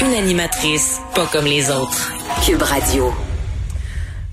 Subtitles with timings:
[0.00, 2.12] Une animatrice pas comme les autres.
[2.44, 3.12] Cube Radio.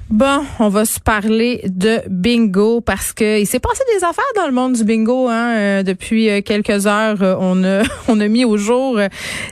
[0.09, 4.47] Bon, on va se parler de bingo parce que il s'est passé des affaires dans
[4.47, 7.21] le monde du bingo hein, euh, depuis euh, quelques heures.
[7.21, 8.99] Euh, on a on a mis au jour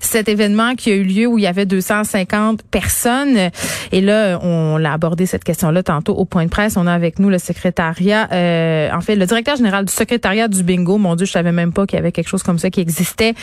[0.01, 3.51] cet événement qui a eu lieu où il y avait 250 personnes
[3.91, 6.75] et là on l'a abordé cette question-là tantôt au point de presse.
[6.75, 10.97] On a avec nous le secrétariat, en fait le directeur général du secrétariat du bingo.
[10.97, 13.35] Mon Dieu, je savais même pas qu'il y avait quelque chose comme ça qui existait,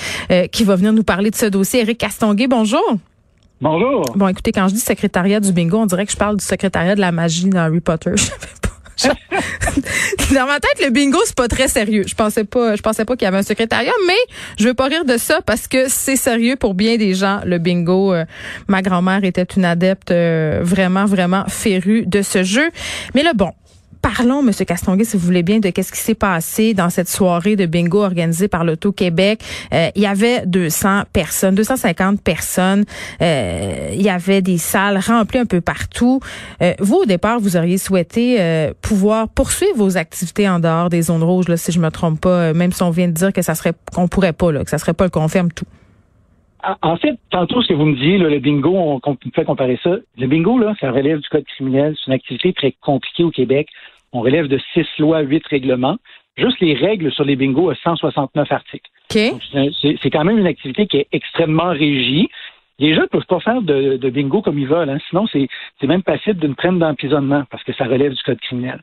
[0.51, 1.83] qui va venir nous parler de ce dossier.
[1.83, 2.99] Eric Castonguay, bonjour.
[3.65, 4.05] Bonjour.
[4.15, 6.95] Bon, écoutez, quand je dis secrétariat du bingo, on dirait que je parle du secrétariat
[6.97, 8.11] de la magie dans Harry Potter.
[8.97, 10.35] Je savais pas.
[10.35, 12.05] dans ma tête, le bingo, c'est pas très sérieux.
[12.07, 14.85] Je pensais pas, je pensais pas qu'il y avait un secrétariat, mais je veux pas
[14.85, 18.13] rire de ça parce que c'est sérieux pour bien des gens, le bingo.
[18.13, 18.25] Euh,
[18.69, 22.69] ma grand-mère était une adepte euh, vraiment, vraiment férue de ce jeu.
[23.17, 23.51] Mais le bon,
[24.05, 24.51] parlons, M.
[24.67, 28.03] Castonguay, si vous voulez bien, de qu'est-ce qui s'est passé dans cette soirée de bingo
[28.03, 29.41] organisée par l'Auto-Québec.
[29.73, 32.85] Euh, il y avait 200 personnes, 250 personnes.
[33.23, 36.21] Euh, il y avait des salles remplies un peu partout.
[36.61, 38.39] Euh, vous, au départ, vous auriez souhaité
[38.83, 42.53] pouvoir poursuivre vos activités en dehors des zones rouges, là, si je me trompe pas,
[42.53, 44.79] même si on vient de dire que ça serait qu'on pourrait pas, là, que ça
[44.79, 45.67] serait pas le confirme tout.
[46.83, 49.97] En fait, tantôt, ce que vous me disiez, le bingo, on, on comparer ça.
[50.17, 51.95] Le bingo, là, ça relève du code criminel.
[51.97, 53.69] C'est une activité très compliquée au Québec.
[54.15, 55.99] On relève de six lois, huit règlements.
[56.37, 58.91] Juste les règles sur les bingos à 169 articles.
[59.11, 62.29] C'est quand même une activité qui est extrêmement régie.
[62.79, 64.89] Les gens ne peuvent pas faire de, bingo comme ils veulent.
[64.89, 64.99] Hein.
[65.11, 65.49] Sinon, c'est
[65.83, 68.81] même passible d'une peine d'emprisonnement parce que ça relève du code criminel.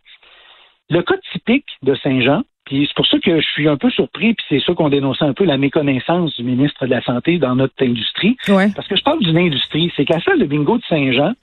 [0.90, 4.34] Le code typique de Saint-Jean, puis c'est pour ça que je suis un peu surpris,
[4.34, 7.56] puis c'est ça qu'on dénonçait un peu la méconnaissance du ministre de la Santé dans
[7.56, 8.36] notre industrie.
[8.76, 11.34] Parce que je parle d'une industrie, c'est qu'à la salle de bingo de Saint-Jean,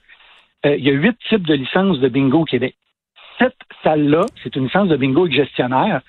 [0.65, 2.75] euh, il y a huit types de licences de bingo au Québec
[3.39, 6.01] cette salle-là, c'est une licence de bingo avec gestionnaire.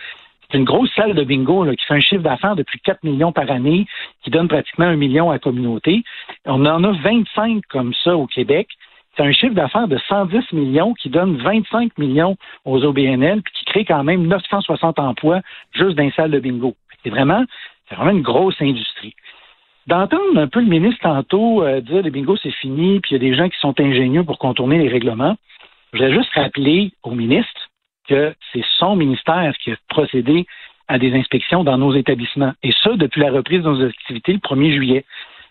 [0.51, 3.05] C'est une grosse salle de bingo qui fait un chiffre d'affaires de plus de 4
[3.05, 3.87] millions par année,
[4.23, 6.03] qui donne pratiquement un million à la communauté.
[6.45, 8.69] On en a 25 comme ça au Québec.
[9.17, 13.65] C'est un chiffre d'affaires de 110 millions qui donne 25 millions aux OBNL, puis qui
[13.65, 15.41] crée quand même 960 emplois
[15.73, 16.75] juste dans les salles de bingo.
[17.03, 17.45] C'est vraiment,
[17.89, 19.15] c'est vraiment une grosse industrie.
[19.87, 23.17] D'entendre un peu le ministre tantôt euh, dire le bingo c'est fini, puis il y
[23.17, 25.37] a des gens qui sont ingénieux pour contourner les règlements.
[25.93, 27.69] Je voudrais juste rappeler au ministre
[28.09, 30.47] que c'est son ministère qui a procédé
[30.89, 32.53] à des inspections dans nos établissements.
[32.63, 35.05] Et ça, depuis la reprise de nos activités le 1er juillet.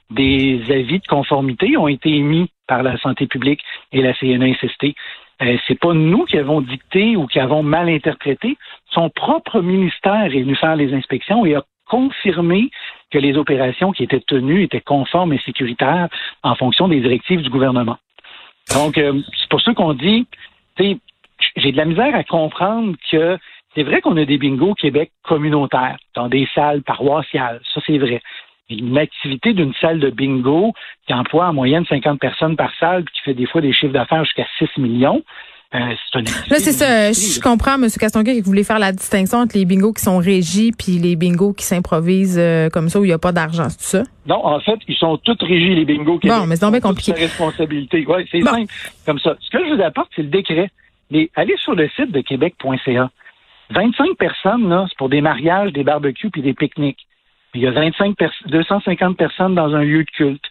[0.09, 3.61] Des avis de conformité ont été émis par la santé publique
[3.91, 4.95] et la CNESST.
[5.41, 8.57] Euh, c'est pas nous qui avons dicté ou qui avons mal interprété.
[8.91, 12.69] Son propre ministère est venu faire les inspections et a confirmé
[13.11, 16.09] que les opérations qui étaient tenues étaient conformes et sécuritaires
[16.43, 17.97] en fonction des directives du gouvernement.
[18.73, 20.27] Donc, euh, c'est pour ça qu'on dit,
[20.77, 23.37] j'ai de la misère à comprendre que
[23.75, 27.97] c'est vrai qu'on a des bingos au Québec communautaires, dans des salles paroissiales, ça c'est
[27.97, 28.21] vrai.
[28.69, 30.73] Une activité d'une salle de bingo
[31.07, 33.93] qui emploie en moyenne 50 personnes par salle, puis qui fait des fois des chiffres
[33.93, 35.23] d'affaires jusqu'à 6 millions,
[35.75, 35.79] euh,
[36.49, 37.11] Là, c'est ça.
[37.11, 37.87] Je comprends, M.
[37.99, 41.15] Castonguay, que vous voulez faire la distinction entre les bingos qui sont régis puis les
[41.15, 44.03] bingos qui s'improvisent euh, comme ça où il n'y a pas d'argent, c'est ça?
[44.25, 46.19] Non, en fait, ils sont tous régis, les bingos.
[46.19, 46.37] Québec.
[46.37, 47.11] Bon, mais c'est bien compliqué.
[47.13, 48.05] responsabilité.
[48.05, 48.71] Ouais, c'est simple
[49.05, 49.35] comme ça.
[49.39, 50.71] Ce que je vous apporte, c'est le décret.
[51.11, 53.09] Les, allez sur le site de québec.ca.
[53.71, 57.05] 25 personnes, là, c'est pour des mariages, des barbecues puis des pique-niques.
[57.53, 58.15] Il y a 25
[58.47, 60.43] 250 personnes dans un lieu de culte.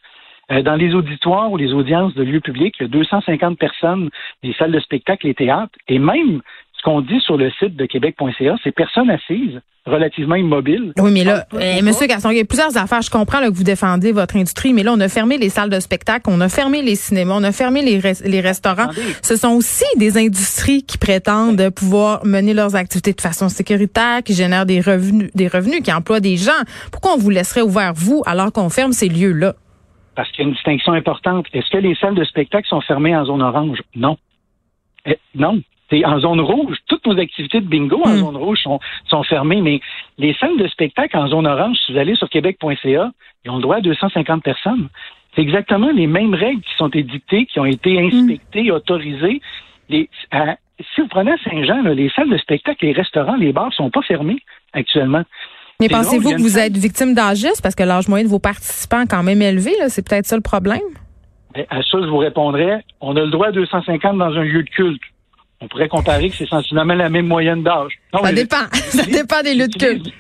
[0.51, 4.09] Euh, dans les auditoires ou les audiences de lieux publics, il y a 250 personnes,
[4.43, 6.41] les salles de spectacle, les théâtres, et même
[6.79, 10.93] ce qu'on dit sur le site de québec.ca, c'est personnes assises relativement immobiles.
[10.99, 13.03] Oui, mais là, euh, Monsieur Gaston, il y a plusieurs affaires.
[13.03, 15.81] Je comprends que vous défendez votre industrie, mais là, on a fermé les salles de
[15.81, 18.91] spectacle, on a fermé les cinémas, on a fermé les, les restaurants.
[19.23, 24.35] Ce sont aussi des industries qui prétendent pouvoir mener leurs activités de façon sécuritaire, qui
[24.35, 26.53] génèrent des revenus, des revenus, qui emploient des gens.
[26.93, 29.55] Pourquoi on vous laisserait ouvert, vous, alors qu'on ferme ces lieux-là?
[30.19, 31.47] Parce qu'il y a une distinction importante.
[31.53, 33.81] Est-ce que les salles de spectacle sont fermées en zone orange?
[33.95, 34.19] Non.
[35.07, 35.63] Eh, non.
[35.91, 36.77] C'est en zone rouge.
[36.89, 38.17] Toutes nos activités de bingo en hmm.
[38.17, 39.81] zone rouge sont, sont fermées, mais
[40.19, 43.13] les salles de spectacle en zone orange, si vous allez sur québec.ca,
[43.45, 44.89] ils ont le droit à 250 personnes.
[45.37, 48.07] C'est exactement les mêmes règles qui sont édictées, qui ont été hmm.
[48.07, 49.41] inspectées, autorisées.
[49.89, 50.11] Les,
[50.97, 54.41] si vous prenez Saint-Jean, les salles de spectacle, les restaurants, les bars sont pas fermés
[54.73, 55.23] actuellement.
[55.81, 57.61] Mais pensez-vous que vous femme- êtes victime d'âgisme?
[57.63, 59.73] Parce que l'âge moyen de vos participants est quand même élevé?
[59.79, 59.89] là?
[59.89, 60.81] C'est peut-être ça le problème?
[61.55, 64.65] Ben, À ça, je vous répondrais, on a le droit à 250 dans un lieu
[64.65, 65.01] de culte.
[65.61, 67.93] On pourrait comparer que c'est sensiblement la même moyenne d'âge.
[68.13, 68.57] Non, Ça dépend.
[68.73, 70.13] Ça dépend des lieux de culte.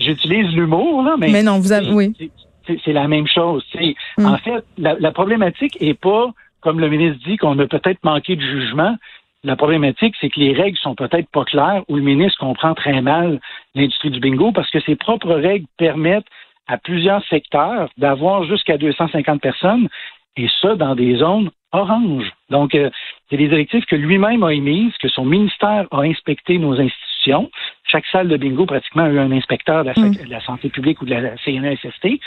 [0.00, 1.28] j'utilise- l'humour, là, mais.
[1.30, 2.12] Mais non, vous avez, c'est- oui.
[2.18, 2.30] c'est-
[2.66, 3.64] c'est- C'est la même chose.
[3.70, 3.94] tu sais.
[4.18, 4.26] Mm.
[4.26, 6.32] En fait, la, la problématique est pas,
[6.62, 8.96] comme le ministre dit, qu'on a peut-être manqué de jugement.
[9.46, 13.00] La problématique, c'est que les règles sont peut-être pas claires ou le ministre comprend très
[13.00, 13.38] mal
[13.76, 16.26] l'industrie du bingo parce que ses propres règles permettent
[16.66, 19.88] à plusieurs secteurs d'avoir jusqu'à 250 personnes
[20.36, 22.32] et ça dans des zones oranges.
[22.50, 22.90] Donc, euh,
[23.30, 27.48] c'est des directives que lui-même a émises, que son ministère a inspecté nos institutions.
[27.84, 30.24] Chaque salle de bingo, pratiquement, a eu un inspecteur de la, Mm.
[30.24, 32.20] de la santé publique ou de la CNESST.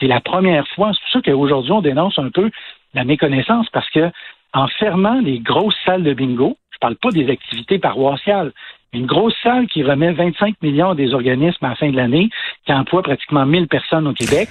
[0.00, 0.90] C'est la première fois.
[0.94, 2.50] C'est pour ça qu'aujourd'hui, on dénonce un peu
[2.92, 4.10] la méconnaissance parce que
[4.56, 8.52] en fermant les grosses salles de bingo, je parle pas des activités paroissiales,
[8.94, 12.30] une grosse salle qui remet 25 millions des organismes à la fin de l'année,
[12.64, 14.48] qui emploie pratiquement 1000 personnes au Québec,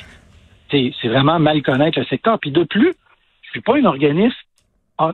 [0.69, 2.37] c'est vraiment mal connaître le secteur.
[2.39, 2.93] Puis de plus,
[3.41, 4.37] je suis pas un organisme
[4.99, 5.13] en-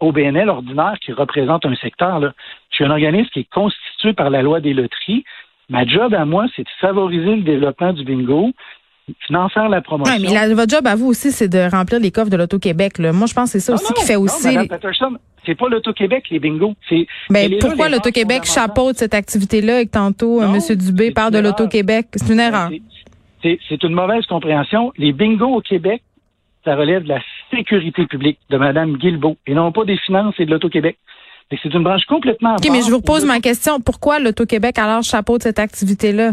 [0.00, 2.18] OBNL ordinaire qui représente un secteur.
[2.18, 2.32] Là.
[2.70, 5.22] Je suis un organisme qui est constitué par la loi des loteries.
[5.68, 8.50] Ma job à moi, c'est de favoriser le développement du bingo,
[9.52, 10.14] faire la promotion.
[10.14, 12.98] Ouais, mais la- votre job à vous aussi, c'est de remplir les coffres de l'Auto-Québec.
[12.98, 14.48] Moi, je pense que c'est ça Non, aussi non, qui fait non, aussi.
[15.44, 16.74] C'est pas l'Auto-Québec, les bingos.
[16.88, 20.76] C'est, Ben, pourquoi l'Auto-Québec chapeaute cette activité-là et que tantôt, euh, M.
[20.76, 22.06] Dubé parle de l'Auto-Québec?
[22.14, 22.70] C'est une erreur.
[23.42, 24.92] C'est- une mauvaise compréhension.
[24.96, 26.02] Les bingos au Québec,
[26.64, 27.20] ça relève de la
[27.50, 30.96] sécurité publique de Mme Guilbeault et non pas des finances et de l'Auto-Québec.
[31.62, 33.80] C'est une branche complètement OK, mais je vous repose ma question.
[33.80, 36.32] Pourquoi l'Auto-Québec alors chapeaute cette activité-là?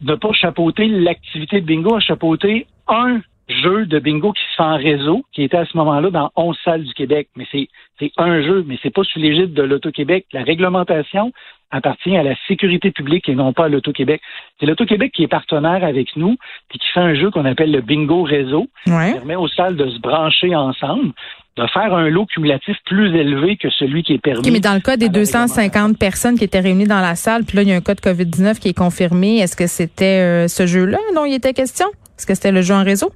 [0.00, 4.62] De pas chapeauter l'activité de bingo, à chapeauter un jeu de bingo qui se fait
[4.62, 7.28] en réseau, qui était à ce moment-là dans 11 salles du Québec.
[7.36, 7.68] Mais c'est,
[8.16, 10.26] un jeu, mais c'est pas sous l'égide de l'Auto-Québec.
[10.32, 11.32] La réglementation
[11.70, 14.20] appartient à la sécurité publique et non pas à l'Auto-Québec.
[14.60, 16.36] C'est l'Auto-Québec qui est partenaire avec nous,
[16.68, 19.12] puis qui fait un jeu qu'on appelle le bingo réseau, qui Ouais.
[19.14, 21.12] permet aux salles de se brancher ensemble,
[21.56, 24.46] de faire un lot cumulatif plus élevé que celui qui est permis.
[24.46, 27.14] OK, mais dans le cas des à la 250 personnes qui étaient réunies dans la
[27.14, 29.38] salle, puis là, il y a un cas de COVID-19 qui est confirmé.
[29.38, 31.86] Est-ce que c'était euh, ce jeu-là dont il était question?
[32.18, 33.10] Est-ce que c'était le jeu en réseau?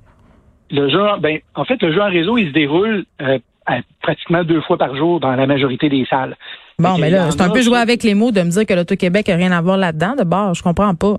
[0.72, 4.42] Le jeu, ben, en fait, le jeu en réseau, il se déroule euh, à- pratiquement
[4.44, 6.36] deux fois par jour dans la majorité des salles.
[6.80, 9.28] Bon, mais là, c'est un peu jouer avec les mots de me dire que l'Auto-Québec
[9.28, 10.14] a rien à voir là-dedans.
[10.18, 11.16] De bord, je comprends pas.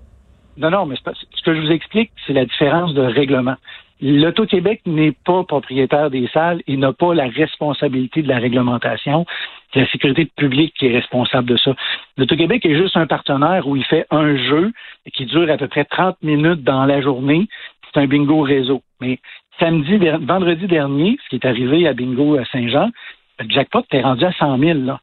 [0.58, 3.56] Non, non, mais pas- ce que je vous explique, c'est la différence de règlement.
[4.04, 9.24] L'Auto-Québec n'est pas propriétaire des salles et n'a pas la responsabilité de la réglementation.
[9.72, 11.72] C'est la sécurité publique qui est responsable de ça.
[12.18, 14.72] L'Auto-Québec est juste un partenaire où il fait un jeu
[15.14, 17.46] qui dure à peu près 30 minutes dans la journée.
[17.94, 18.82] C'est un bingo réseau.
[19.00, 19.20] Mais
[19.60, 22.90] samedi, vendredi dernier, ce qui est arrivé à Bingo à Saint-Jean,
[23.38, 24.78] le jackpot est rendu à 100 000.
[24.80, 25.00] Là.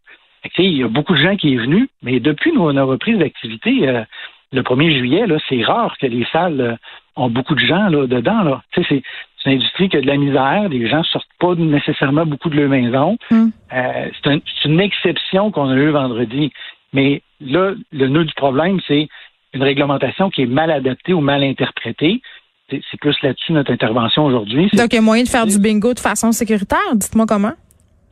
[0.57, 3.87] Il y a beaucoup de gens qui sont venus, mais depuis nos, nos reprises d'activité,
[3.87, 4.03] euh,
[4.51, 6.75] le 1er juillet, c'est rare que les salles euh,
[7.15, 8.43] ont beaucoup de gens là, dedans.
[8.43, 8.61] Là.
[8.73, 9.03] C'est,
[9.45, 12.69] une industrie qui a de la misère, les gens sortent pas nécessairement beaucoup de leur
[12.69, 13.17] maison.
[13.31, 13.47] Mm.
[13.73, 16.51] Euh, c'est, un- c'est une exception qu'on a eue vendredi.
[16.91, 19.07] Mais là, le nœud du problème, c'est
[19.53, 22.21] une réglementation qui est mal adaptée ou mal interprétée.
[22.69, 24.69] C'est, plus là-dessus notre intervention aujourd'hui.
[24.73, 26.95] Donc, il y a moyen de faire du bingo de façon sécuritaire?
[26.95, 27.53] Dites-moi comment.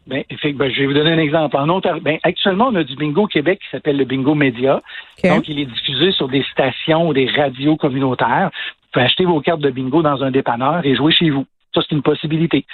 [0.07, 1.57] Ben, fait ben, je vais vous donner un exemple.
[1.57, 4.81] En Ontario, ben, actuellement, on a du bingo au Québec qui s'appelle le bingo média.
[5.23, 8.49] Donc, il est diffusé sur des stations ou des radios communautaires.
[8.53, 11.45] Vous pouvez acheter vos cartes de bingo dans un dépanneur et jouer chez vous.
[11.73, 12.65] Ça, c'est une possibilité.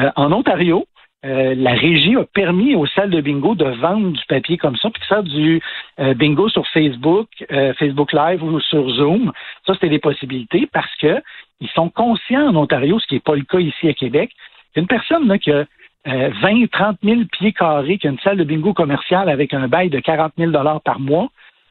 [0.00, 0.86] Euh, en Ontario,
[1.24, 4.88] euh, la régie a permis aux salles de bingo de vendre du papier comme ça,
[4.88, 5.60] puis faire du
[5.98, 9.32] euh, bingo sur Facebook, euh, Facebook Live ou sur Zoom.
[9.66, 11.20] Ça, c'était des possibilités parce que
[11.60, 14.30] ils sont conscients en Ontario, ce qui n'est pas le cas ici à Québec.
[14.76, 15.64] Une personne là, qui a
[16.08, 19.68] euh, 20, 30 000 pieds carrés, qui a une salle de bingo commerciale avec un
[19.68, 20.52] bail de 40 000
[20.84, 21.28] par mois,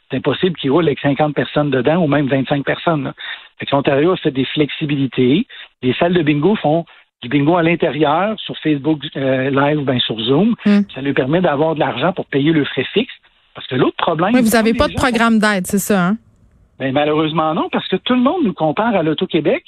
[0.09, 3.05] c'est impossible qu'il roule avec 50 personnes dedans ou même 25 personnes.
[3.05, 3.13] Là.
[3.59, 5.47] Fait que l'Ontario a fait des flexibilités.
[5.81, 6.85] Les salles de bingo font
[7.21, 10.55] du bingo à l'intérieur, sur Facebook euh, Live ou bien sur Zoom.
[10.65, 10.81] Hmm.
[10.93, 13.13] Ça lui permet d'avoir de l'argent pour payer le frais fixe.
[13.55, 14.35] Parce que l'autre problème...
[14.35, 16.17] Oui, vous n'avez pas de programme d'aide, c'est ça, hein?
[16.77, 19.63] ben, malheureusement non, parce que tout le monde nous compare à l'Auto-Québec.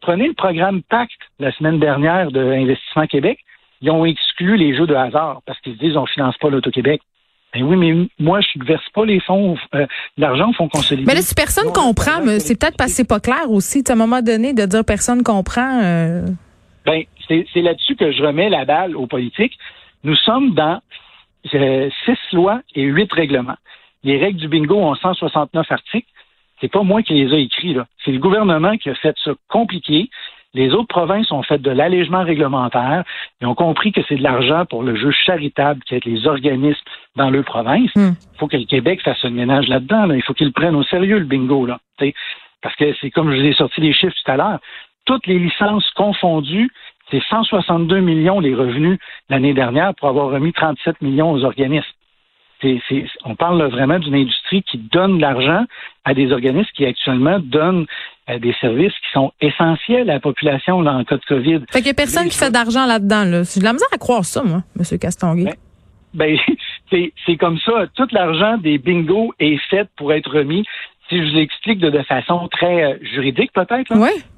[0.00, 3.38] Prenez le programme Pacte la semaine dernière de Investissement Québec.
[3.84, 7.02] Ils ont exclu les jeux de hasard parce qu'ils se disent on finance pas l'Auto-Québec.
[7.52, 9.86] Ben oui, mais moi, je ne verse pas les fonds, euh,
[10.16, 11.06] l'argent au fonds consolidé.
[11.06, 13.84] Mais là, si personne Non, comprend, c'est peut-être parce que c'est pas clair aussi.
[13.88, 15.80] À un moment donné, de dire personne comprend.
[15.84, 16.26] euh,
[16.86, 19.56] Ben, c'est c'est là-dessus que je remets la balle aux politiques.
[20.02, 20.80] Nous sommes dans
[21.54, 23.56] euh, six lois et huit règlements.
[24.02, 26.08] Les règles du bingo ont 169 articles.
[26.60, 27.86] C'est pas moi qui les ai écrits, là.
[28.04, 30.08] C'est le gouvernement qui a fait ça compliqué.
[30.54, 33.04] Les autres provinces ont fait de l'allègement réglementaire.
[33.40, 36.80] Ils ont compris que c'est de l'argent pour le jeu charitable qui est les organismes
[37.16, 37.90] dans leur province.
[37.96, 38.14] Il Hmm.
[38.38, 40.06] faut que le Québec fasse un ménage là-dedans.
[40.06, 40.14] là.
[40.16, 41.66] Il faut qu'ils le prennent au sérieux, le bingo.
[41.66, 41.78] Là.
[41.98, 42.14] T'sais,
[42.62, 44.58] parce que c'est comme je vous ai sorti les chiffres tout à l'heure,
[45.06, 46.70] toutes les licences confondues,
[47.10, 51.84] c'est 162 millions les revenus l'année dernière pour avoir remis 37 millions aux organismes.
[53.24, 55.64] On parle vraiment d'une industrie qui donne de l'argent
[56.04, 57.86] à des organismes qui actuellement donnent
[58.30, 61.60] euh, des services qui sont essentiels à la population là, en cas de COVID.
[61.70, 63.24] Fait qu'il n'y a personne qui fait d'argent là-dedans.
[63.24, 63.42] Là.
[63.42, 64.98] J'ai de la misère à croire ça, moi, M.
[64.98, 65.44] Castonguay.
[66.14, 66.36] Ben,
[66.90, 67.86] ben c'est comme ça.
[67.94, 70.64] Tout l'argent des bingos est fait pour être remis
[71.08, 73.92] si je vous explique de, façon très euh, juridique peut-être,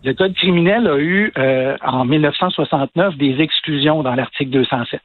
[0.05, 5.01] le Code criminel a eu euh, en 1969 des exclusions dans l'article 207.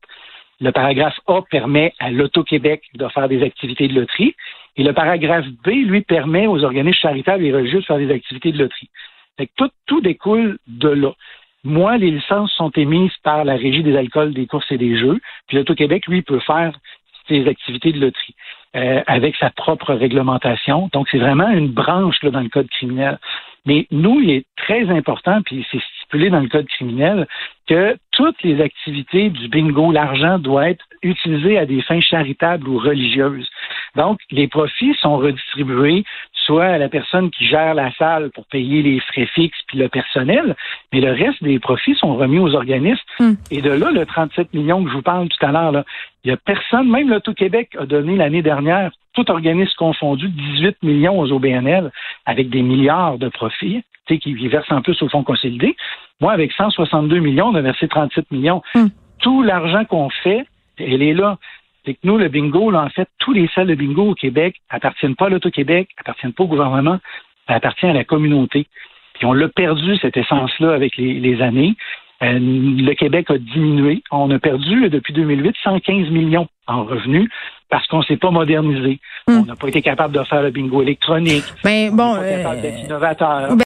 [0.61, 4.35] Le paragraphe A permet à l'Auto-Québec de faire des activités de loterie
[4.77, 8.51] et le paragraphe B, lui, permet aux organismes charitables et religieux de faire des activités
[8.51, 8.89] de loterie.
[9.57, 11.11] tout, tout découle de là.
[11.63, 15.19] Moi, les licences sont émises par la Régie des alcools, des courses et des jeux,
[15.47, 16.73] puis l'Auto-Québec, lui, peut faire
[17.27, 18.35] ses activités de loterie.
[18.73, 20.89] Euh, avec sa propre réglementation.
[20.93, 23.19] Donc, c'est vraiment une branche là, dans le code criminel.
[23.65, 27.27] Mais nous, il est très important, puis c'est stipulé dans le code criminel,
[27.67, 32.77] que toutes les activités du bingo, l'argent doit être utilisé à des fins charitables ou
[32.77, 33.49] religieuses.
[33.95, 36.03] Donc, les profits sont redistribués
[36.45, 39.89] soit à la personne qui gère la salle pour payer les frais fixes puis le
[39.89, 40.55] personnel,
[40.91, 43.03] mais le reste des profits sont remis aux organismes.
[43.19, 43.33] Hmm.
[43.51, 45.83] Et de là, le 37 millions que je vous parle tout à l'heure,
[46.23, 51.19] il n'y a personne, même l'Auto-Québec a donné l'année dernière, tout organisme confondu, 18 millions
[51.19, 51.91] aux OBNL
[52.25, 55.75] avec des milliards de profits qui versent en plus au fonds consolidé.
[56.19, 58.61] Moi, avec 162 millions, on a versé 37 millions.
[58.75, 58.87] Hmm.
[59.19, 60.45] Tout l'argent qu'on fait,
[60.77, 61.37] elle est là
[61.85, 64.55] c'est que nous, le bingo, là, en fait, tous les salles de bingo au Québec
[64.69, 66.99] appartiennent pas à l'Auto-Québec, appartiennent pas au gouvernement,
[67.47, 68.67] appartiennent à la communauté.
[69.15, 71.73] Puis on l'a perdu, cette essence-là, avec les, années.
[72.23, 74.03] Euh, le Québec a diminué.
[74.11, 77.29] On a perdu, depuis 2008, 115 millions en revenus
[77.69, 78.99] parce qu'on s'est pas modernisé.
[79.27, 79.39] Hmm.
[79.39, 81.45] On n'a pas été capable de faire le bingo électronique.
[81.63, 83.55] Ben, bon, on pas capable d'être euh, innovateur.